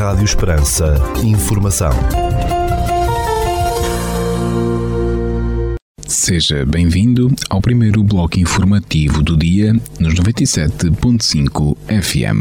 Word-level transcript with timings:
Rádio 0.00 0.24
Esperança. 0.24 0.94
Informação. 1.22 1.90
Seja 6.06 6.64
bem-vindo 6.64 7.30
ao 7.50 7.60
primeiro 7.60 8.02
bloco 8.02 8.40
informativo 8.40 9.22
do 9.22 9.36
dia 9.36 9.74
nos 9.98 10.14
97.5 10.14 11.76
FM. 12.02 12.40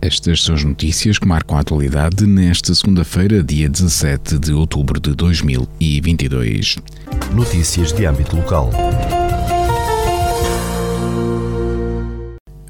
Estas 0.00 0.44
são 0.44 0.54
as 0.54 0.62
notícias 0.62 1.18
que 1.18 1.26
marcam 1.26 1.56
a 1.56 1.62
atualidade 1.62 2.24
nesta 2.24 2.72
segunda-feira, 2.76 3.42
dia 3.42 3.68
17 3.68 4.38
de 4.38 4.52
outubro 4.52 5.00
de 5.00 5.16
2022. 5.16 6.76
Notícias 7.34 7.92
de 7.92 8.06
âmbito 8.06 8.36
local. 8.36 8.70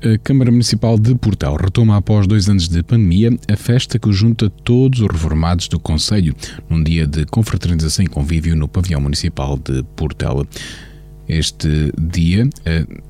A 0.05 0.19
Câmara 0.19 0.51
Municipal 0.51 0.99
de 0.99 1.15
Portel 1.15 1.55
retoma 1.55 1.97
após 1.97 2.27
dois 2.27 2.49
anos 2.49 2.69
de 2.69 2.83
pandemia 2.83 3.31
a 3.49 3.57
festa 3.57 4.01
que 4.01 4.13
junta 4.13 4.51
todos 4.51 4.99
os 4.99 5.07
reformados 5.07 5.69
do 5.69 5.79
Conselho 5.79 6.35
num 6.69 6.83
dia 6.83 7.07
de 7.07 7.25
confraternização 7.27 8.05
e 8.05 8.09
convívio 8.09 8.57
no 8.57 8.67
pavilhão 8.67 9.01
municipal 9.01 9.57
de 9.57 9.85
Portel. 9.95 10.45
Este 11.29 11.93
dia 11.97 12.51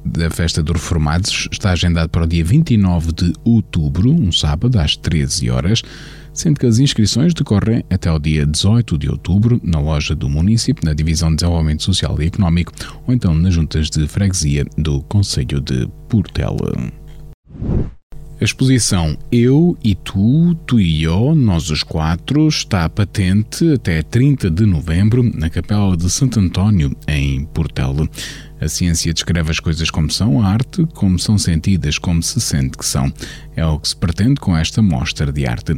da 0.04 0.28
festa 0.28 0.62
dos 0.62 0.74
reformados 0.74 1.48
está 1.50 1.70
agendado 1.70 2.10
para 2.10 2.24
o 2.24 2.26
dia 2.26 2.44
29 2.44 3.12
de 3.12 3.32
outubro, 3.42 4.12
um 4.12 4.30
sábado, 4.30 4.78
às 4.78 4.94
13 4.94 5.48
horas 5.48 5.82
sendo 6.32 6.58
que 6.58 6.66
as 6.66 6.78
inscrições 6.78 7.34
decorrem 7.34 7.84
até 7.90 8.10
o 8.10 8.18
dia 8.18 8.46
18 8.46 8.98
de 8.98 9.10
outubro 9.10 9.60
na 9.62 9.80
loja 9.80 10.14
do 10.14 10.28
município, 10.28 10.84
na 10.84 10.94
Divisão 10.94 11.30
de 11.30 11.36
Desenvolvimento 11.36 11.82
Social 11.82 12.20
e 12.20 12.26
Económico, 12.26 12.72
ou 13.06 13.14
então 13.14 13.34
nas 13.34 13.54
juntas 13.54 13.90
de 13.90 14.06
freguesia 14.06 14.64
do 14.76 15.02
Conselho 15.02 15.60
de 15.60 15.88
Portela. 16.08 16.72
A 18.42 18.44
exposição 18.44 19.16
Eu 19.30 19.78
e 19.84 19.94
Tu, 19.94 20.56
Tu 20.66 20.80
e 20.80 21.04
Eu, 21.04 21.32
Nós 21.32 21.70
os 21.70 21.84
Quatro, 21.84 22.48
está 22.48 22.88
patente 22.88 23.74
até 23.74 24.02
30 24.02 24.50
de 24.50 24.66
novembro 24.66 25.22
na 25.22 25.48
Capela 25.48 25.96
de 25.96 26.10
Santo 26.10 26.40
António, 26.40 26.90
em 27.06 27.44
Portela. 27.44 28.08
A 28.62 28.68
ciência 28.68 29.12
descreve 29.12 29.50
as 29.50 29.58
coisas 29.58 29.90
como 29.90 30.08
são, 30.08 30.40
a 30.40 30.46
arte 30.46 30.86
como 30.94 31.18
são 31.18 31.36
sentidas, 31.36 31.98
como 31.98 32.22
se 32.22 32.40
sente 32.40 32.78
que 32.78 32.86
são. 32.86 33.12
É 33.56 33.66
o 33.66 33.76
que 33.76 33.88
se 33.88 33.96
pretende 33.96 34.36
com 34.36 34.56
esta 34.56 34.80
mostra 34.80 35.32
de 35.32 35.44
arte. 35.44 35.72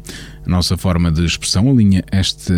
A 0.44 0.50
nossa 0.50 0.76
forma 0.76 1.10
de 1.10 1.24
expressão 1.24 1.70
alinha 1.70 2.04
esta 2.12 2.52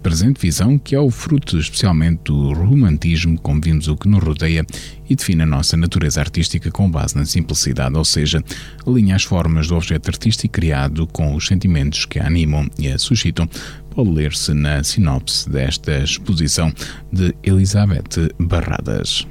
presente 0.00 0.40
visão, 0.40 0.78
que 0.78 0.94
é 0.94 1.00
o 1.00 1.10
fruto 1.10 1.58
especialmente 1.58 2.20
do 2.26 2.52
romantismo, 2.52 3.36
como 3.40 3.60
vimos 3.60 3.88
o 3.88 3.96
que 3.96 4.06
nos 4.06 4.22
rodeia, 4.22 4.64
e 5.10 5.16
define 5.16 5.42
a 5.42 5.46
nossa 5.46 5.76
natureza 5.76 6.20
artística 6.20 6.70
com 6.70 6.88
base 6.88 7.16
na 7.16 7.24
simplicidade, 7.24 7.96
ou 7.96 8.04
seja, 8.04 8.40
alinha 8.86 9.16
as 9.16 9.24
formas 9.24 9.66
do 9.66 9.74
objeto 9.74 10.10
artístico 10.10 10.54
criado 10.54 11.08
com 11.08 11.34
os 11.34 11.48
sentimentos 11.48 12.06
que 12.06 12.20
a 12.20 12.26
animam 12.28 12.70
e 12.78 12.86
a 12.86 12.96
suscitam. 13.00 13.48
Pode 13.90 14.10
ler-se 14.10 14.54
na 14.54 14.84
sinopse 14.84 15.50
desta 15.50 15.98
exposição 15.98 16.72
de 17.12 17.34
Elizabeth 17.42 18.32
Barradas. 18.38 19.26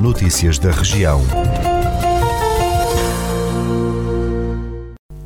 Notícias 0.00 0.58
da 0.58 0.70
região. 0.70 1.20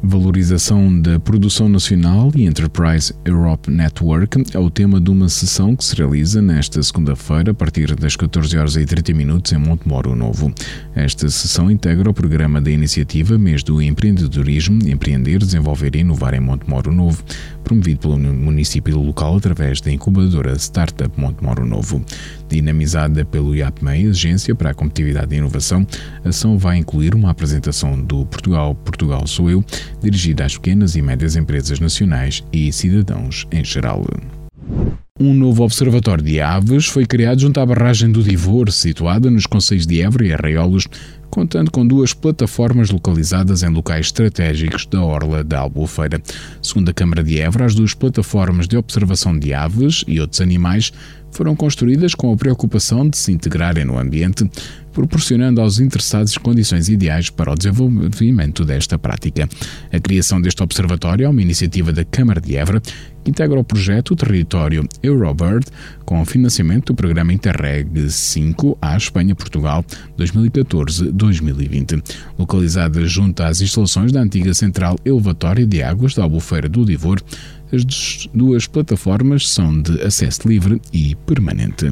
Valorização 0.02 1.00
da 1.00 1.20
produção 1.20 1.68
nacional 1.68 2.32
e 2.34 2.44
Enterprise 2.44 3.14
Europe 3.24 3.70
Network 3.70 4.44
é 4.52 4.58
o 4.58 4.68
tema 4.68 5.00
de 5.00 5.10
uma 5.10 5.28
sessão 5.28 5.76
que 5.76 5.84
se 5.84 5.94
realiza 5.94 6.42
nesta 6.42 6.82
segunda-feira 6.82 7.52
a 7.52 7.54
partir 7.54 7.94
das 7.94 8.16
14 8.16 8.58
horas 8.58 8.76
e 8.76 8.84
30 8.84 9.14
minutos 9.14 9.52
em 9.52 9.58
Montemoro 9.58 10.16
Novo. 10.16 10.52
Esta 10.94 11.28
sessão 11.28 11.70
integra 11.70 12.10
o 12.10 12.14
programa 12.14 12.60
da 12.60 12.70
iniciativa 12.70 13.38
Mês 13.38 13.62
do 13.62 13.80
Empreendedorismo, 13.80 14.80
Empreender, 14.88 15.38
Desenvolver 15.38 15.94
e 15.94 16.00
Inovar 16.00 16.34
em 16.34 16.40
Montemoro 16.40 16.92
Novo, 16.92 17.22
promovido 17.64 18.00
pelo 18.00 18.18
município 18.18 18.96
local 19.00 19.36
através 19.36 19.80
da 19.80 19.90
incubadora 19.90 20.54
Startup 20.56 21.10
Montemoro 21.20 21.66
Novo. 21.66 22.04
Dinamizada 22.48 23.24
pelo 23.24 23.56
IAPMEI, 23.56 24.08
Agência 24.08 24.54
para 24.54 24.70
a 24.70 24.74
Competitividade 24.74 25.34
e 25.34 25.38
Inovação, 25.38 25.86
a 26.24 26.28
ação 26.28 26.56
vai 26.56 26.76
incluir 26.76 27.14
uma 27.14 27.30
apresentação 27.30 28.00
do 28.00 28.24
Portugal 28.26 28.74
Portugal 28.74 29.26
Sou 29.26 29.50
Eu, 29.50 29.64
dirigida 30.00 30.44
às 30.44 30.54
pequenas 30.56 30.94
e 30.94 31.02
médias 31.02 31.34
empresas 31.34 31.80
nacionais 31.80 32.44
e 32.52 32.70
cidadãos 32.70 33.48
em 33.50 33.64
geral. 33.64 34.04
Um 35.20 35.32
novo 35.32 35.62
observatório 35.62 36.24
de 36.24 36.40
aves 36.40 36.86
foi 36.86 37.06
criado 37.06 37.40
junto 37.40 37.60
à 37.60 37.64
barragem 37.64 38.10
do 38.10 38.20
Divor, 38.20 38.72
situada 38.72 39.30
nos 39.30 39.46
concelhos 39.46 39.86
de 39.86 40.02
Évora 40.02 40.26
e 40.26 40.32
Arraiolos, 40.32 40.88
contando 41.30 41.70
com 41.70 41.86
duas 41.86 42.12
plataformas 42.12 42.90
localizadas 42.90 43.62
em 43.62 43.68
locais 43.68 44.06
estratégicos 44.06 44.86
da 44.86 45.00
Orla 45.04 45.44
da 45.44 45.60
Albufeira. 45.60 46.20
Segundo 46.60 46.88
a 46.88 46.92
Câmara 46.92 47.22
de 47.22 47.38
Évora, 47.38 47.66
as 47.66 47.76
duas 47.76 47.94
plataformas 47.94 48.66
de 48.66 48.76
observação 48.76 49.38
de 49.38 49.54
aves 49.54 50.04
e 50.08 50.18
outros 50.18 50.40
animais 50.40 50.92
foram 51.30 51.54
construídas 51.54 52.12
com 52.12 52.32
a 52.32 52.36
preocupação 52.36 53.08
de 53.08 53.16
se 53.16 53.30
integrarem 53.30 53.84
no 53.84 53.96
ambiente, 53.96 54.50
proporcionando 54.94 55.60
aos 55.60 55.80
interessados 55.80 56.38
condições 56.38 56.88
ideais 56.88 57.28
para 57.28 57.52
o 57.52 57.54
desenvolvimento 57.54 58.64
desta 58.64 58.96
prática. 58.96 59.48
A 59.92 59.98
criação 59.98 60.40
deste 60.40 60.62
observatório 60.62 61.26
é 61.26 61.28
uma 61.28 61.42
iniciativa 61.42 61.92
da 61.92 62.04
Câmara 62.04 62.40
de 62.40 62.56
Évora 62.56 62.80
que 62.80 63.30
integra 63.30 63.58
o 63.58 63.64
projeto 63.64 64.14
Território 64.14 64.86
Eurobird 65.02 65.66
com 66.04 66.20
o 66.20 66.24
financiamento 66.24 66.92
do 66.92 66.94
programa 66.94 67.32
Interreg 67.32 68.08
5 68.08 68.78
à 68.80 68.96
Espanha-Portugal 68.96 69.84
2014-2020. 70.18 72.02
Localizada 72.38 73.04
junto 73.06 73.42
às 73.42 73.60
instalações 73.60 74.12
da 74.12 74.20
antiga 74.20 74.54
central 74.54 74.96
elevatória 75.04 75.66
de 75.66 75.82
águas 75.82 76.14
da 76.14 76.22
Albufeira 76.22 76.68
do 76.68 76.84
Divor, 76.84 77.20
as 77.72 78.28
duas 78.32 78.66
plataformas 78.68 79.48
são 79.48 79.82
de 79.82 80.00
acesso 80.02 80.46
livre 80.46 80.80
e 80.92 81.16
permanente. 81.26 81.90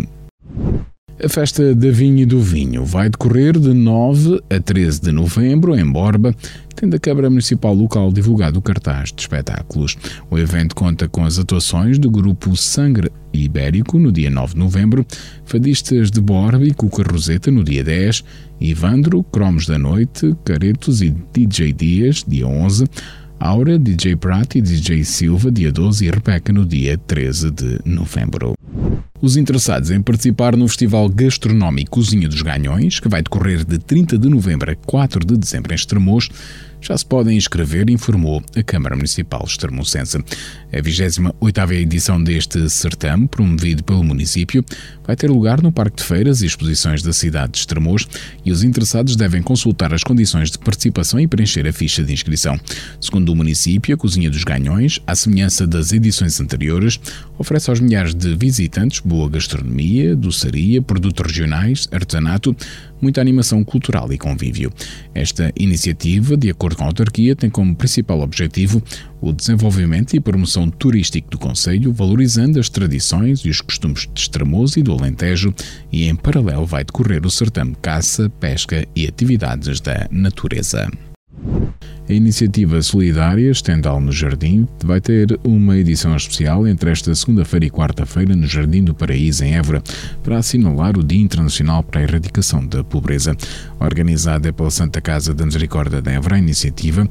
A 1.24 1.28
festa 1.28 1.72
da 1.72 1.88
Vinha 1.88 2.24
e 2.24 2.26
do 2.26 2.40
Vinho 2.40 2.84
vai 2.84 3.08
decorrer 3.08 3.56
de 3.56 3.72
9 3.72 4.42
a 4.50 4.58
13 4.58 5.02
de 5.02 5.12
novembro 5.12 5.72
em 5.78 5.88
Borba, 5.88 6.34
tendo 6.74 6.96
a 6.96 6.98
Câmara 6.98 7.30
Municipal 7.30 7.72
local 7.72 8.12
divulgado 8.12 8.58
o 8.58 8.62
cartaz 8.62 9.12
de 9.12 9.22
espetáculos. 9.22 9.96
O 10.28 10.36
evento 10.36 10.74
conta 10.74 11.06
com 11.06 11.24
as 11.24 11.38
atuações 11.38 11.96
do 11.96 12.10
grupo 12.10 12.56
Sangre 12.56 13.12
Ibérico 13.32 14.00
no 14.00 14.10
dia 14.10 14.30
9 14.30 14.54
de 14.54 14.58
novembro, 14.58 15.06
Fadistas 15.44 16.10
de 16.10 16.20
Borba 16.20 16.64
e 16.64 16.74
Cuca 16.74 17.04
Roseta 17.08 17.52
no 17.52 17.62
dia 17.62 17.84
10, 17.84 18.24
Ivandro, 18.60 19.22
Cromos 19.22 19.64
da 19.64 19.78
Noite, 19.78 20.34
Caretos 20.44 21.02
e 21.02 21.14
DJ 21.32 21.72
Dias, 21.72 22.24
dia 22.26 22.48
11, 22.48 22.84
Aura, 23.42 23.76
DJ 23.76 24.14
Prat 24.14 24.54
e 24.54 24.60
DJ 24.60 25.02
Silva, 25.02 25.50
dia 25.50 25.72
12 25.72 26.06
e 26.06 26.10
Rebeca 26.10 26.52
no 26.52 26.64
dia 26.64 26.96
13 26.96 27.50
de 27.50 27.80
novembro. 27.84 28.54
Os 29.20 29.36
interessados 29.36 29.90
em 29.90 30.00
participar 30.00 30.56
no 30.56 30.68
Festival 30.68 31.08
Gastronómico 31.08 31.90
Cozinha 31.90 32.28
dos 32.28 32.40
Ganhões, 32.40 33.00
que 33.00 33.08
vai 33.08 33.20
decorrer 33.20 33.64
de 33.64 33.78
30 33.78 34.16
de 34.16 34.28
novembro 34.28 34.70
a 34.70 34.76
4 34.76 35.26
de 35.26 35.36
dezembro 35.36 35.72
em 35.72 35.74
Estremoz, 35.74 36.28
já 36.82 36.98
se 36.98 37.06
podem 37.06 37.36
inscrever, 37.36 37.88
informou 37.88 38.42
a 38.56 38.62
Câmara 38.62 38.96
Municipal 38.96 39.44
Extremocense. 39.46 40.18
A 40.72 40.76
28ª 40.76 41.72
edição 41.74 42.22
deste 42.22 42.68
certame, 42.68 43.28
promovido 43.28 43.84
pelo 43.84 44.02
município, 44.02 44.64
vai 45.06 45.14
ter 45.14 45.30
lugar 45.30 45.62
no 45.62 45.70
Parque 45.70 45.98
de 45.98 46.04
Feiras 46.04 46.42
e 46.42 46.46
Exposições 46.46 47.02
da 47.02 47.12
cidade 47.12 47.52
de 47.52 47.58
Estremoz 47.58 48.08
e 48.44 48.50
os 48.50 48.64
interessados 48.64 49.14
devem 49.14 49.42
consultar 49.42 49.94
as 49.94 50.02
condições 50.02 50.50
de 50.50 50.58
participação 50.58 51.20
e 51.20 51.28
preencher 51.28 51.66
a 51.68 51.72
ficha 51.72 52.02
de 52.02 52.12
inscrição. 52.12 52.58
Segundo 53.00 53.30
o 53.30 53.36
município, 53.36 53.94
a 53.94 53.98
Cozinha 53.98 54.28
dos 54.28 54.42
Ganhões, 54.42 55.00
à 55.06 55.14
semelhança 55.14 55.66
das 55.66 55.92
edições 55.92 56.40
anteriores, 56.40 56.98
oferece 57.38 57.70
aos 57.70 57.78
milhares 57.78 58.14
de 58.14 58.34
visitantes 58.34 59.00
boa 59.00 59.28
gastronomia, 59.28 60.16
doçaria, 60.16 60.82
produtos 60.82 61.24
regionais, 61.26 61.88
artesanato, 61.92 62.56
muita 63.02 63.20
animação 63.20 63.62
cultural 63.64 64.10
e 64.12 64.16
convívio. 64.16 64.72
Esta 65.14 65.52
iniciativa, 65.58 66.36
de 66.36 66.48
acordo 66.48 66.76
com 66.76 66.84
a 66.84 66.86
autarquia, 66.86 67.36
tem 67.36 67.50
como 67.50 67.74
principal 67.74 68.20
objetivo 68.20 68.82
o 69.20 69.32
desenvolvimento 69.32 70.14
e 70.14 70.20
promoção 70.20 70.70
turístico 70.70 71.30
do 71.30 71.38
Conselho, 71.38 71.92
valorizando 71.92 72.58
as 72.58 72.68
tradições 72.68 73.40
e 73.40 73.50
os 73.50 73.60
costumes 73.60 74.08
de 74.12 74.20
Estremoz 74.20 74.76
e 74.76 74.82
do 74.82 74.92
Alentejo, 74.92 75.54
e 75.90 76.08
em 76.08 76.14
paralelo 76.14 76.64
vai 76.64 76.84
decorrer 76.84 77.26
o 77.26 77.30
certame 77.30 77.76
caça, 77.82 78.30
pesca 78.40 78.86
e 78.94 79.06
atividades 79.06 79.80
da 79.80 80.08
natureza. 80.10 80.88
A 82.12 82.14
iniciativa 82.14 82.82
solidária 82.82 83.50
Stendhal 83.54 83.98
no 83.98 84.12
Jardim 84.12 84.68
vai 84.84 85.00
ter 85.00 85.40
uma 85.42 85.78
edição 85.78 86.14
especial 86.14 86.68
entre 86.68 86.90
esta 86.90 87.14
segunda-feira 87.14 87.64
e 87.64 87.70
quarta-feira 87.70 88.36
no 88.36 88.46
Jardim 88.46 88.84
do 88.84 88.94
Paraíso, 88.94 89.42
em 89.42 89.54
Évora, 89.54 89.82
para 90.22 90.36
assinalar 90.36 90.98
o 90.98 91.02
Dia 91.02 91.22
Internacional 91.22 91.82
para 91.82 92.00
a 92.00 92.02
Erradicação 92.02 92.66
da 92.66 92.84
Pobreza. 92.84 93.34
Organizada 93.80 94.52
pela 94.52 94.70
Santa 94.70 95.00
Casa 95.00 95.32
da 95.32 95.46
Misericórdia 95.46 96.02
de 96.02 96.10
Évora, 96.10 96.36
a 96.36 96.38
iniciativa 96.38 97.08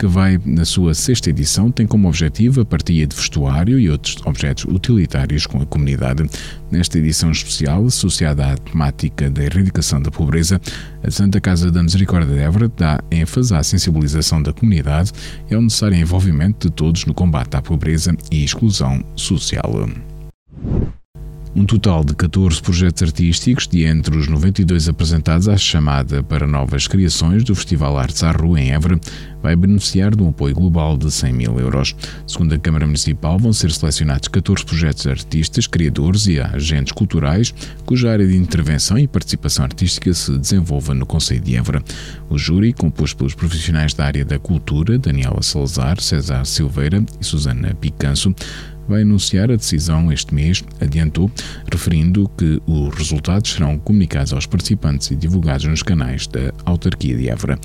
que 0.00 0.06
vai 0.06 0.40
na 0.46 0.64
sua 0.64 0.94
sexta 0.94 1.28
edição, 1.28 1.70
tem 1.70 1.86
como 1.86 2.08
objetivo 2.08 2.62
a 2.62 2.64
partilha 2.64 3.06
de 3.06 3.14
vestuário 3.14 3.78
e 3.78 3.90
outros 3.90 4.16
objetos 4.24 4.64
utilitários 4.64 5.46
com 5.46 5.60
a 5.60 5.66
comunidade. 5.66 6.24
Nesta 6.70 6.98
edição 6.98 7.30
especial, 7.30 7.84
associada 7.84 8.50
à 8.50 8.56
temática 8.56 9.28
da 9.28 9.44
erradicação 9.44 10.00
da 10.00 10.10
pobreza, 10.10 10.58
a 11.04 11.10
Santa 11.10 11.38
Casa 11.38 11.70
da 11.70 11.82
Misericórdia 11.82 12.34
de 12.34 12.40
Évora 12.40 12.72
dá 12.74 12.98
ênfase 13.10 13.54
à 13.54 13.62
sensibilização 13.62 14.42
da 14.42 14.54
comunidade 14.54 15.12
e 15.50 15.54
ao 15.54 15.60
necessário 15.60 15.98
envolvimento 15.98 16.70
de 16.70 16.74
todos 16.74 17.04
no 17.04 17.12
combate 17.12 17.54
à 17.54 17.60
pobreza 17.60 18.16
e 18.32 18.42
exclusão 18.42 19.04
social. 19.14 19.86
Um 21.60 21.66
total 21.66 22.02
de 22.02 22.14
14 22.14 22.62
projetos 22.62 23.02
artísticos, 23.02 23.68
de 23.68 23.84
entre 23.84 24.16
os 24.16 24.26
92 24.26 24.88
apresentados 24.88 25.46
à 25.46 25.58
chamada 25.58 26.22
para 26.22 26.46
novas 26.46 26.88
criações 26.88 27.44
do 27.44 27.54
Festival 27.54 27.98
Artes 27.98 28.22
à 28.22 28.30
Rua 28.30 28.58
em 28.58 28.70
Évora, 28.70 28.98
vai 29.42 29.54
beneficiar 29.54 30.16
de 30.16 30.22
um 30.22 30.30
apoio 30.30 30.54
global 30.54 30.96
de 30.96 31.10
100 31.10 31.32
mil 31.34 31.60
euros. 31.60 31.94
Segundo 32.26 32.54
a 32.54 32.58
Câmara 32.58 32.86
Municipal, 32.86 33.38
vão 33.38 33.52
ser 33.52 33.70
selecionados 33.72 34.28
14 34.28 34.64
projetos 34.64 35.02
de 35.02 35.10
artistas, 35.10 35.66
criadores 35.66 36.26
e 36.28 36.40
agentes 36.40 36.92
culturais, 36.92 37.52
cuja 37.84 38.10
área 38.10 38.26
de 38.26 38.36
intervenção 38.38 38.98
e 38.98 39.06
participação 39.06 39.66
artística 39.66 40.14
se 40.14 40.38
desenvolva 40.38 40.94
no 40.94 41.04
Conselho 41.04 41.42
de 41.42 41.56
Évora. 41.56 41.82
O 42.30 42.38
júri, 42.38 42.72
composto 42.72 43.18
pelos 43.18 43.34
profissionais 43.34 43.92
da 43.92 44.06
área 44.06 44.24
da 44.24 44.38
cultura, 44.38 44.98
Daniela 44.98 45.42
Salazar, 45.42 46.00
César 46.00 46.46
Silveira 46.46 47.04
e 47.20 47.24
Susana 47.24 47.74
Picanso, 47.74 48.34
vai 48.88 49.02
anunciar 49.02 49.50
a 49.50 49.56
decisão 49.56 50.12
este 50.12 50.34
mês, 50.34 50.64
adiantou, 50.80 51.30
referindo 51.70 52.30
que 52.36 52.60
os 52.66 52.94
resultados 52.94 53.52
serão 53.52 53.78
comunicados 53.78 54.32
aos 54.32 54.46
participantes 54.46 55.10
e 55.10 55.16
divulgados 55.16 55.66
nos 55.66 55.82
canais 55.82 56.26
da 56.26 56.52
autarquia 56.64 57.16
de 57.16 57.28
Évora. 57.28 57.58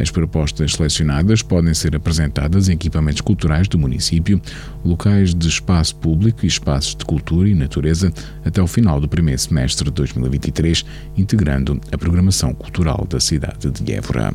As 0.00 0.10
propostas 0.10 0.72
selecionadas 0.72 1.42
podem 1.42 1.74
ser 1.74 1.94
apresentadas 1.94 2.68
em 2.68 2.72
equipamentos 2.72 3.20
culturais 3.20 3.68
do 3.68 3.78
município, 3.78 4.40
locais 4.84 5.34
de 5.34 5.48
espaço 5.48 5.96
público 5.96 6.44
e 6.44 6.48
espaços 6.48 6.94
de 6.94 7.04
cultura 7.04 7.48
e 7.48 7.54
natureza 7.54 8.12
até 8.44 8.60
o 8.60 8.66
final 8.66 9.00
do 9.00 9.08
primeiro 9.08 9.40
semestre 9.40 9.84
de 9.84 9.90
2023, 9.92 10.84
integrando 11.16 11.80
a 11.90 11.98
programação 11.98 12.52
cultural 12.54 13.06
da 13.08 13.20
cidade 13.20 13.70
de 13.70 13.92
Évora. 13.92 14.32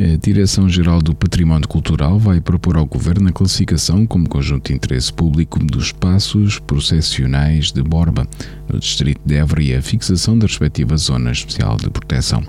A 0.00 0.16
Direção-Geral 0.16 1.02
do 1.02 1.12
Património 1.12 1.66
Cultural 1.66 2.20
vai 2.20 2.40
propor 2.40 2.76
ao 2.76 2.86
Governo 2.86 3.30
a 3.30 3.32
classificação 3.32 4.06
como 4.06 4.28
conjunto 4.28 4.68
de 4.68 4.74
interesse 4.74 5.12
público 5.12 5.58
dos 5.58 5.86
espaços 5.86 6.60
processionais 6.60 7.72
de 7.72 7.82
Borba, 7.82 8.24
no 8.72 8.78
Distrito 8.78 9.20
de 9.24 9.34
Évora, 9.34 9.62
e 9.62 9.74
a 9.74 9.82
fixação 9.82 10.38
da 10.38 10.46
respectiva 10.46 10.96
Zona 10.96 11.30
Especial 11.30 11.76
de 11.76 11.90
Proteção. 11.90 12.42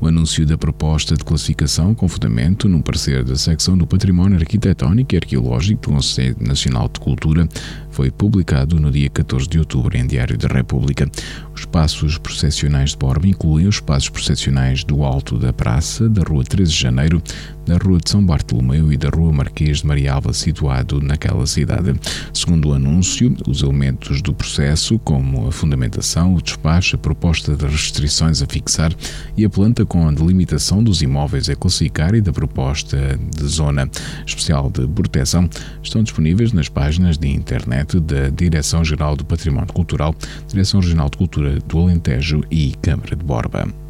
O 0.00 0.06
anúncio 0.06 0.46
da 0.46 0.56
proposta 0.58 1.14
de 1.14 1.24
classificação, 1.24 1.94
com 1.94 2.08
fundamento 2.08 2.68
num 2.68 2.80
parecer 2.80 3.24
da 3.24 3.36
Secção 3.36 3.76
do 3.76 3.86
Património 3.86 4.38
Arquitetónico 4.38 5.14
e 5.14 5.18
Arqueológico 5.18 5.82
do 5.82 5.94
Conselho 5.94 6.36
Nacional 6.40 6.88
de 6.92 7.00
Cultura, 7.00 7.48
foi 7.90 8.10
publicado 8.10 8.78
no 8.78 8.90
dia 8.90 9.08
14 9.08 9.48
de 9.48 9.58
outubro 9.58 9.96
em 9.96 10.06
Diário 10.06 10.36
da 10.36 10.48
República. 10.48 11.10
Os 11.54 11.60
espaços 11.60 12.18
processionais 12.18 12.90
de 12.90 12.98
Borba 12.98 13.26
incluem 13.26 13.66
os 13.66 13.76
espaços 13.76 14.10
processionais 14.10 14.84
do 14.84 15.02
Alto 15.02 15.38
da 15.38 15.52
Praça, 15.52 16.06
da 16.08 16.22
Rua 16.22 16.44
13 16.44 16.70
de 16.70 16.78
Janeiro, 16.78 17.22
da 17.64 17.78
Rua 17.78 17.98
de 17.98 18.10
São 18.10 18.24
Bartolomeu 18.24 18.92
e 18.92 18.98
da 18.98 19.08
Rua 19.08 19.32
Marquês 19.32 19.78
de 19.78 19.86
Marialva, 19.86 20.32
situado 20.34 21.00
naquela 21.00 21.46
cidade. 21.46 21.94
Segundo 22.34 22.68
o 22.68 22.74
anúncio, 22.74 23.34
os 23.48 23.62
elementos 23.62 24.20
do 24.20 24.34
processo, 24.34 24.98
como 24.98 25.48
a 25.48 25.52
fundamentação, 25.66 26.34
o 26.34 26.40
despacho, 26.40 26.94
a 26.94 26.98
proposta 26.98 27.56
de 27.56 27.66
restrições 27.66 28.40
a 28.40 28.46
fixar 28.46 28.92
e 29.36 29.44
a 29.44 29.50
planta 29.50 29.84
com 29.84 30.06
a 30.06 30.12
delimitação 30.12 30.82
dos 30.82 31.02
imóveis 31.02 31.50
a 31.50 31.56
classificar 31.56 32.14
e 32.14 32.20
da 32.20 32.32
proposta 32.32 32.96
de 33.36 33.46
zona 33.46 33.90
especial 34.24 34.70
de 34.70 34.86
proteção, 34.86 35.48
estão 35.82 36.02
disponíveis 36.02 36.52
nas 36.52 36.68
páginas 36.68 37.18
de 37.18 37.28
internet 37.28 37.98
da 37.98 38.28
Direção-Geral 38.28 39.16
do 39.16 39.24
Património 39.24 39.72
Cultural, 39.72 40.14
Direção 40.46 40.80
Regional 40.80 41.10
de 41.10 41.18
Cultura 41.18 41.58
do 41.66 41.78
Alentejo 41.80 42.44
e 42.50 42.74
Câmara 42.80 43.16
de 43.16 43.24
Borba. 43.24 43.85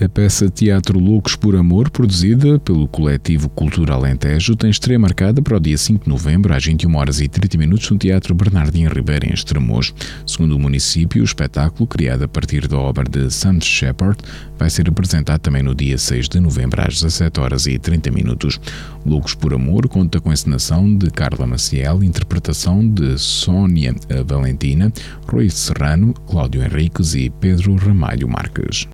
A 0.00 0.08
peça 0.08 0.50
Teatro 0.50 0.98
Loucos 0.98 1.36
por 1.36 1.54
Amor, 1.54 1.88
produzida 1.88 2.58
pelo 2.58 2.88
coletivo 2.88 3.48
Cultura 3.48 3.94
Alentejo, 3.94 4.56
tem 4.56 4.68
estreia 4.68 4.98
marcada 4.98 5.40
para 5.40 5.56
o 5.56 5.60
dia 5.60 5.78
5 5.78 6.02
de 6.02 6.10
novembro, 6.10 6.52
às 6.52 6.64
21 6.64 6.96
horas 6.96 7.20
e 7.20 7.28
30 7.28 7.56
minutos, 7.56 7.88
no 7.88 7.96
Teatro 7.96 8.34
Bernardino 8.34 8.92
Ribeiro, 8.92 9.26
em 9.26 9.32
Estremoz. 9.32 9.94
Segundo 10.26 10.56
o 10.56 10.58
município, 10.58 11.22
o 11.22 11.24
espetáculo, 11.24 11.86
criado 11.86 12.24
a 12.24 12.28
partir 12.28 12.66
da 12.66 12.76
obra 12.76 13.04
de 13.08 13.32
Sam 13.32 13.60
Shepard, 13.60 14.18
vai 14.58 14.68
ser 14.68 14.88
apresentado 14.88 15.40
também 15.40 15.62
no 15.62 15.76
dia 15.76 15.96
6 15.96 16.28
de 16.28 16.40
novembro, 16.40 16.82
às 16.82 16.94
17 16.94 17.38
horas 17.38 17.66
e 17.66 17.78
30 17.78 18.10
minutos. 18.10 18.60
Loucos 19.06 19.34
por 19.34 19.54
Amor 19.54 19.86
conta 19.88 20.20
com 20.20 20.28
a 20.28 20.32
encenação 20.32 20.98
de 20.98 21.08
Carla 21.08 21.46
Maciel, 21.46 22.02
interpretação 22.02 22.86
de 22.86 23.16
Sônia 23.16 23.94
Valentina, 24.26 24.92
Rui 25.28 25.48
Serrano, 25.48 26.12
Cláudio 26.26 26.64
Henriques 26.64 27.14
e 27.14 27.30
Pedro 27.30 27.76
Ramalho 27.76 28.28
Marques. 28.28 28.88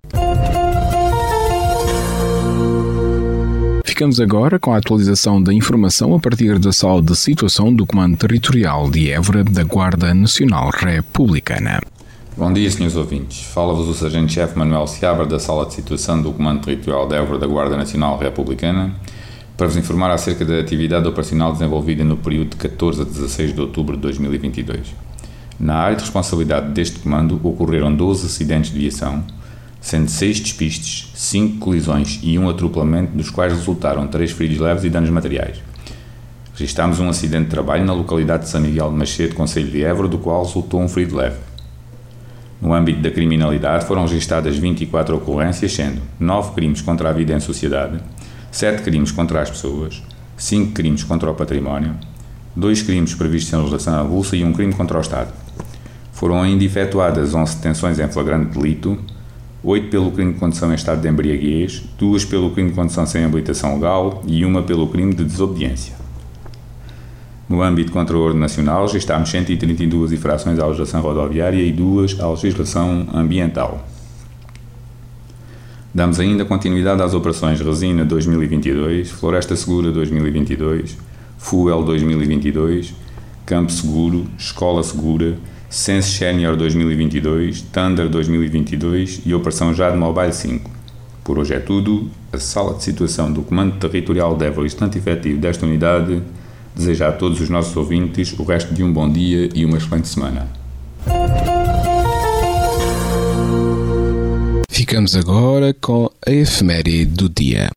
Ficamos 4.01 4.19
agora 4.19 4.59
com 4.59 4.73
a 4.73 4.79
atualização 4.79 5.43
da 5.43 5.53
informação 5.53 6.15
a 6.15 6.19
partir 6.19 6.59
da 6.59 6.73
sala 6.73 7.03
de 7.03 7.15
situação 7.15 7.71
do 7.71 7.85
Comando 7.85 8.17
Territorial 8.17 8.91
de 8.91 9.11
Évora 9.11 9.45
da 9.45 9.63
Guarda 9.63 10.15
Nacional 10.15 10.71
Republicana. 10.71 11.83
Bom 12.35 12.51
dia, 12.51 12.71
senhores 12.71 12.97
ouvintes. 12.97 13.43
Fala-vos 13.43 13.87
o 13.89 13.93
Sargento-Chefe 13.93 14.59
Manuel 14.59 14.87
Seabra 14.87 15.27
da 15.27 15.39
Sala 15.39 15.67
de 15.67 15.75
Situação 15.75 16.23
do 16.23 16.33
Comando 16.33 16.63
Territorial 16.63 17.07
de 17.07 17.15
Évora 17.15 17.39
da 17.41 17.47
Guarda 17.47 17.77
Nacional 17.77 18.19
Republicana 18.19 18.95
para 19.55 19.67
vos 19.67 19.77
informar 19.77 20.11
acerca 20.11 20.47
da 20.47 20.59
atividade 20.59 21.07
operacional 21.07 21.53
desenvolvida 21.53 22.03
no 22.03 22.17
período 22.17 22.53
de 22.53 22.57
14 22.57 23.03
a 23.03 23.05
16 23.05 23.53
de 23.53 23.61
outubro 23.61 23.97
de 23.97 24.01
2022. 24.01 24.95
Na 25.59 25.75
área 25.75 25.97
de 25.97 26.05
responsabilidade 26.05 26.73
deste 26.73 27.01
comando 27.01 27.39
ocorreram 27.47 27.95
12 27.95 28.25
acidentes 28.25 28.73
de 28.73 28.79
viação, 28.79 29.23
sendo 29.81 30.09
6 30.11 30.41
despistes, 30.41 31.11
5 31.15 31.59
colisões 31.59 32.21
e 32.23 32.39
um 32.39 32.49
atropelamento, 32.49 33.17
dos 33.17 33.31
quais 33.31 33.53
resultaram 33.53 34.07
3 34.07 34.31
feridos 34.33 34.59
leves 34.59 34.85
e 34.85 34.91
danos 34.91 35.11
materiais. 35.11 35.57
Registámos 36.55 37.01
um 37.01 37.09
acidente 37.09 37.45
de 37.45 37.51
trabalho 37.51 37.85
na 37.87 37.95
localidade 37.95 38.45
de 38.45 38.51
São 38.51 38.61
Miguel 38.61 38.91
de 38.91 38.97
Macedo, 38.97 39.35
Conselho 39.35 39.71
de 39.71 39.83
Évora, 39.83 40.09
do 40.09 40.19
qual 40.19 40.45
resultou 40.45 40.81
um 40.81 40.89
ferido 40.89 41.17
leve. 41.17 41.37
No 42.61 42.75
âmbito 42.75 43.01
da 43.01 43.11
criminalidade 43.11 43.87
foram 43.87 44.03
registadas 44.03 44.59
24 44.59 45.17
ocorrências, 45.17 45.73
sendo 45.73 46.03
9 46.19 46.53
crimes 46.53 46.83
contra 46.83 47.09
a 47.09 47.13
vida 47.13 47.33
em 47.33 47.41
sociedade, 47.41 47.99
7 48.51 48.83
crimes 48.83 49.11
contra 49.11 49.41
as 49.41 49.49
pessoas, 49.49 50.03
5 50.37 50.73
crimes 50.73 51.03
contra 51.03 51.31
o 51.31 51.35
património, 51.35 51.95
2 52.55 52.83
crimes 52.83 53.15
previstos 53.15 53.55
em 53.55 53.57
legislação 53.57 53.95
avulsa 53.95 54.37
e 54.37 54.45
um 54.45 54.53
crime 54.53 54.75
contra 54.75 54.99
o 54.99 55.01
Estado. 55.01 55.33
Foram 56.13 56.43
ainda 56.43 56.63
efetuadas 56.63 57.33
11 57.35 57.57
detenções 57.57 57.99
em 57.99 58.09
flagrante 58.09 58.59
delito, 58.59 58.99
8 59.63 59.89
pelo 59.89 60.11
crime 60.11 60.33
de 60.33 60.39
condução 60.39 60.73
em 60.73 60.75
estado 60.75 61.03
de 61.03 61.09
embriaguez, 61.09 61.83
2 61.99 62.25
pelo 62.25 62.51
crime 62.51 62.71
de 62.71 62.75
condução 62.75 63.05
sem 63.05 63.25
habilitação 63.25 63.75
legal 63.75 64.23
e 64.27 64.45
uma 64.45 64.63
pelo 64.63 64.89
crime 64.89 65.15
de 65.15 65.25
desobediência. 65.25 65.95
No 67.49 67.63
âmbito 67.63 67.93
contra 67.93 68.17
o 68.17 68.21
ordem 68.21 68.41
nacional, 68.41 68.87
registámos 68.87 69.29
132 69.29 70.13
infrações 70.13 70.59
à 70.59 70.67
legislação 70.67 71.03
rodoviária 71.03 71.63
e 71.63 71.73
2 71.73 72.21
à 72.21 72.31
legislação 72.31 73.07
ambiental. 73.13 73.87
Damos 75.93 76.21
ainda 76.21 76.45
continuidade 76.45 77.03
às 77.03 77.13
operações 77.13 77.61
Resina 77.61 78.05
2022, 78.05 79.11
Floresta 79.11 79.57
Segura 79.57 79.91
2022, 79.91 80.97
Fuel 81.37 81.83
2022, 81.83 82.95
Campo 83.45 83.73
Seguro, 83.73 84.25
Escola 84.39 84.85
Segura, 84.85 85.37
Sense 85.71 86.19
Senior 86.19 86.57
2022, 86.57 87.63
Thunder 87.63 88.09
2022 88.09 89.23
e 89.25 89.33
Operação 89.33 89.73
Jade 89.73 89.97
Mobile 89.97 90.33
5. 90.33 90.69
Por 91.23 91.39
hoje 91.39 91.55
é 91.55 91.61
tudo. 91.61 92.11
A 92.33 92.41
sala 92.41 92.75
de 92.75 92.83
situação 92.83 93.33
do 93.33 93.43
Comando 93.43 93.79
Territorial 93.79 94.37
de 94.37 94.47
Évora, 94.47 94.67
estante 94.67 94.99
efetivo 94.99 95.41
desta 95.41 95.65
unidade, 95.65 96.21
deseja 96.75 97.09
a 97.09 97.13
todos 97.13 97.41
os 97.41 97.49
nossos 97.49 97.77
ouvintes 97.77 98.37
o 98.37 98.43
resto 98.43 98.75
de 98.75 98.83
um 98.83 98.93
bom 98.93 99.09
dia 99.09 99.49
e 99.55 99.65
uma 99.65 99.79
excelente 99.79 100.09
semana. 100.09 100.49
Ficamos 104.69 105.15
agora 105.15 105.73
com 105.81 106.11
a 106.27 106.31
efeméride 106.33 107.07
do 107.07 107.29
dia. 107.29 107.71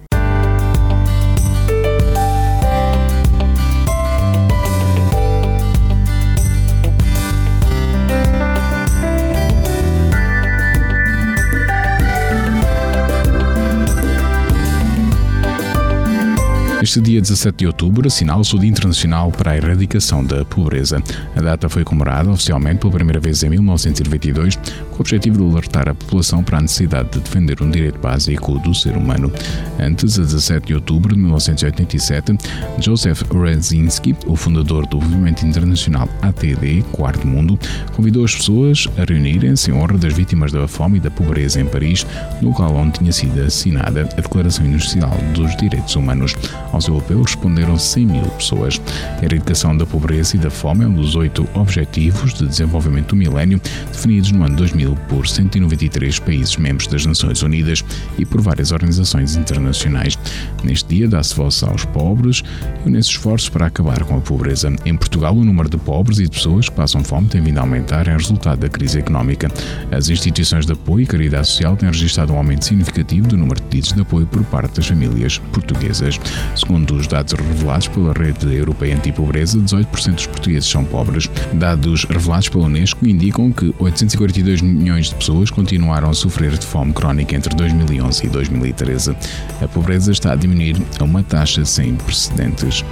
Neste 16.93 17.09
dia 17.09 17.21
17 17.21 17.57
de 17.57 17.65
outubro, 17.65 18.05
assinala-se 18.05 18.55
o 18.55 18.59
Dia 18.59 18.69
Internacional 18.69 19.31
para 19.31 19.50
a 19.50 19.57
Erradicação 19.57 20.23
da 20.23 20.45
Pobreza. 20.45 21.01
A 21.35 21.41
data 21.41 21.67
foi 21.67 21.83
comemorada 21.83 22.29
oficialmente 22.29 22.81
pela 22.81 22.93
primeira 22.93 23.19
vez 23.19 23.41
em 23.41 23.50
1922, 23.50 24.57
com 24.91 24.97
o 24.97 25.00
objetivo 25.00 25.39
de 25.39 25.51
alertar 25.51 25.89
a 25.89 25.95
população 25.95 26.43
para 26.43 26.59
a 26.59 26.62
necessidade 26.62 27.09
de 27.09 27.21
defender 27.21 27.63
um 27.63 27.71
direito 27.71 27.97
básico 27.97 28.59
do 28.59 28.75
ser 28.75 28.95
humano. 28.95 29.31
Antes, 29.79 30.19
a 30.19 30.21
17 30.21 30.67
de 30.67 30.75
outubro 30.75 31.15
de 31.15 31.19
1987, 31.19 32.38
Joseph 32.79 33.23
Rezinski, 33.23 34.15
o 34.27 34.35
fundador 34.35 34.85
do 34.85 35.01
movimento 35.01 35.43
internacional 35.47 36.07
ATD, 36.21 36.83
Quarto 36.91 37.25
Mundo, 37.25 37.57
convidou 37.95 38.23
as 38.23 38.35
pessoas 38.35 38.88
a 39.00 39.12
reunirem-se 39.12 39.71
em 39.71 39.73
honra 39.73 39.97
das 39.97 40.13
vítimas 40.13 40.51
da 40.51 40.67
fome 40.67 40.97
e 40.97 41.01
da 41.01 41.09
pobreza 41.09 41.59
em 41.59 41.65
Paris, 41.65 42.05
no 42.39 42.50
local 42.50 42.75
onde 42.75 43.00
tinha 43.00 43.12
sido 43.12 43.41
assinada 43.41 44.01
a 44.15 44.21
Declaração 44.21 44.63
Universal 44.63 45.17
dos 45.33 45.57
Direitos 45.57 45.95
Humanos. 45.95 46.35
Ao 46.71 46.83
seu 46.84 46.98
apelo 46.98 47.24
responderam 47.24 47.78
100 47.78 48.06
mil 48.06 48.24
pessoas. 48.24 48.82
A 49.20 49.25
erradicação 49.25 49.75
da 49.75 49.86
pobreza 49.86 50.36
e 50.36 50.40
da 50.40 50.50
fome 50.50 50.84
é 50.84 50.88
um 50.88 50.94
dos 50.94 51.16
oito 51.16 51.48
Objetivos 51.54 52.34
de 52.34 52.46
Desenvolvimento 52.46 53.10
do 53.10 53.16
Milénio, 53.16 53.62
definidos 53.92 54.32
no 54.32 54.44
ano 54.44 54.56
2000 54.56 54.96
por 55.08 55.28
193 55.28 56.20
países 56.20 56.58
membros 56.58 56.88
das 56.88 57.06
Nações 57.06 57.42
Unidas 57.42 57.84
e 58.18 58.25
por 58.25 58.42
várias 58.42 58.72
organizações 58.72 59.36
internacionais. 59.36 60.18
Neste 60.63 60.96
dia 60.96 61.08
dá-se 61.08 61.36
voz 61.36 61.63
aos 61.63 61.86
pobres 61.86 62.44
e 62.86 62.90
unem-se 62.90 63.10
esforços 63.10 63.50
para 63.50 63.68
acabar 63.68 64.04
com 64.04 64.18
a 64.18 64.22
pobreza. 64.22 64.74
Em 64.86 64.96
Portugal, 64.96 65.36
o 65.36 65.46
número 65.46 65.70
de 65.70 65.78
pobres 65.78 66.20
e 66.20 66.24
de 66.24 66.32
pessoas 66.32 66.68
que 66.68 66.75
passam 66.75 67.04
fome 67.04 67.28
tem 67.28 67.42
vindo 67.42 67.60
a 67.60 67.62
aumentar 67.62 68.08
em 68.08 68.12
resultado 68.12 68.60
da 68.60 68.70
crise 68.70 69.00
económica. 69.00 69.50
As 69.92 70.10
instituições 70.10 70.66
de 70.66 70.74
apoio 70.74 71.04
e 71.04 71.06
caridade 71.06 71.48
social 71.48 71.78
têm 71.78 71.90
registrado 71.90 72.34
um 72.34 72.38
aumento 72.38 72.66
significativo 72.66 73.28
do 73.28 73.38
número 73.38 73.62
de 73.62 73.68
pedidos 73.68 73.94
de 73.94 74.02
apoio 74.02 74.28
por 74.28 74.44
parte 74.46 74.75
das 74.75 74.88
famílias 74.88 75.38
portuguesas. 75.52 76.20
Segundo 76.56 76.73
os 76.74 77.08
dados 77.08 77.34
revelados 77.34 77.88
pela 77.88 78.13
Rede 78.13 78.56
Europeia 78.56 78.96
Antipobreza, 78.96 79.60
18% 79.60 80.13
dos 80.15 80.27
portugueses 80.27 80.70
são 80.70 80.84
pobres. 80.84 81.30
Dados 81.53 82.06
revelados 82.06 82.50
pela 82.50 82.65
Unesco 82.65 83.08
indicam 83.08 83.51
que 83.51 83.74
842 83.80 84.62
milhões 84.62 85.10
de 85.10 85.15
pessoas 85.15 85.50
continuaram 85.50 86.10
a 86.10 86.13
sofrer 86.13 86.58
de 86.58 86.65
fome 86.65 86.94
crónica 86.94 87.36
entre 87.36 87.56
2011 87.56 88.25
e 88.25 88.30
2013. 88.30 89.15
A 89.62 89.68
pobreza 89.68 90.12
está 90.12 90.34
a 90.34 90.36
diminuir 90.36 90.75
a 91.00 91.03
uma 91.03 91.24
taxa 91.24 91.63
sem 91.65 91.96
precedentes. 91.96 92.84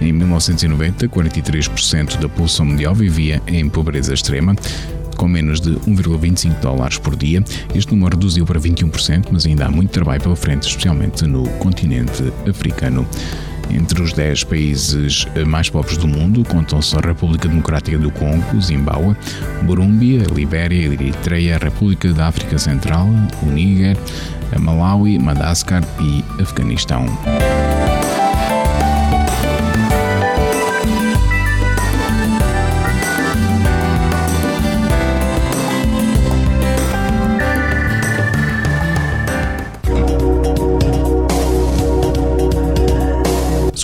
Em 0.00 0.12
1990, 0.12 1.08
43% 1.08 2.18
da 2.18 2.28
população 2.28 2.66
mundial 2.66 2.94
vivia 2.94 3.42
em 3.46 3.68
pobreza 3.68 4.12
extrema 4.12 4.54
com 5.16 5.26
menos 5.26 5.60
de 5.60 5.70
1,25 5.70 6.60
dólares 6.60 6.98
por 6.98 7.16
dia. 7.16 7.42
Este 7.74 7.92
número 7.92 8.16
reduziu 8.16 8.44
para 8.44 8.60
21%, 8.60 9.28
mas 9.30 9.46
ainda 9.46 9.66
há 9.66 9.70
muito 9.70 9.90
trabalho 9.90 10.20
pela 10.20 10.36
frente, 10.36 10.68
especialmente 10.68 11.24
no 11.26 11.48
continente 11.58 12.22
africano. 12.48 13.06
Entre 13.70 14.00
os 14.00 14.12
10 14.12 14.44
países 14.44 15.26
mais 15.46 15.68
pobres 15.68 15.96
do 15.96 16.06
mundo 16.06 16.44
contam-se 16.44 16.96
a 16.96 17.00
República 17.00 17.48
Democrática 17.48 17.98
do 17.98 18.10
Congo, 18.12 18.60
Zimbábue, 18.60 19.16
Burundi, 19.64 20.18
Libéria, 20.32 20.92
Eritreia, 20.92 21.58
República 21.58 22.12
da 22.12 22.28
África 22.28 22.58
Central, 22.58 23.08
o 23.42 23.46
Níger, 23.46 23.96
Malawi, 24.60 25.18
Madagascar 25.18 25.82
e 26.00 26.24
Afeganistão. 26.40 27.06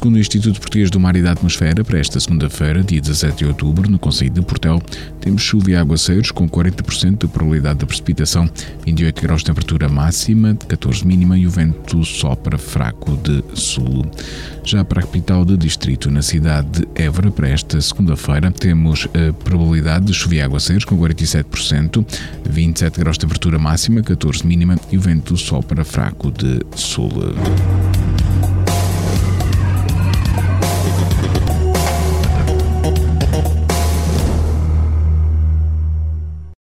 Segundo 0.02 0.16
o 0.16 0.18
Instituto 0.18 0.58
Português 0.58 0.90
do 0.90 0.98
Mar 0.98 1.14
e 1.14 1.22
da 1.22 1.30
Atmosfera, 1.30 1.84
para 1.84 1.96
esta 1.96 2.18
segunda-feira, 2.18 2.82
dia 2.82 3.00
17 3.00 3.36
de 3.36 3.44
outubro, 3.44 3.88
no 3.88 4.00
Conselho 4.00 4.32
de 4.32 4.42
Portel, 4.42 4.82
temos 5.20 5.42
chuva 5.42 5.70
e 5.70 5.76
aguaceiros 5.76 6.32
com 6.32 6.48
40% 6.48 7.18
de 7.18 7.28
probabilidade 7.28 7.78
de 7.78 7.86
precipitação, 7.86 8.50
28 8.84 9.22
graus 9.22 9.42
de 9.42 9.46
temperatura 9.46 9.88
máxima, 9.88 10.58
14 10.66 11.06
mínima 11.06 11.38
e 11.38 11.46
o 11.46 11.50
vento 11.50 12.04
sopra 12.04 12.58
fraco 12.58 13.16
de 13.16 13.44
sul. 13.54 14.04
Já 14.64 14.84
para 14.84 14.98
a 14.98 15.02
capital 15.04 15.44
do 15.44 15.56
distrito, 15.56 16.10
na 16.10 16.20
cidade 16.20 16.80
de 16.80 16.88
Évora, 17.00 17.30
para 17.30 17.48
esta 17.48 17.80
segunda-feira, 17.80 18.50
temos 18.50 19.06
a 19.14 19.32
probabilidade 19.32 20.06
de 20.06 20.14
chuva 20.14 20.34
e 20.34 20.40
aguaceiros 20.40 20.84
com 20.84 20.98
47%, 20.98 22.04
27 22.44 22.98
graus 22.98 23.18
de 23.18 23.20
temperatura 23.20 23.56
máxima, 23.56 24.02
14 24.02 24.44
mínima 24.44 24.76
e 24.90 24.98
o 24.98 25.00
vento 25.00 25.36
sopra 25.36 25.84
fraco 25.84 26.32
de 26.32 26.60
sul. 26.74 27.08